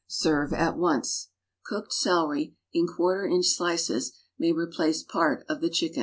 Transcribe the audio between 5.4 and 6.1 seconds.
of the chicken.